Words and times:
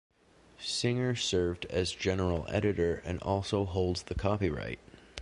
Singer 0.59 1.13
served 1.13 1.65
as 1.67 1.91
General 1.91 2.47
Editor 2.49 3.03
and 3.05 3.21
also 3.21 3.65
holds 3.65 4.01
the 4.01 4.15
copyright. 4.15 4.79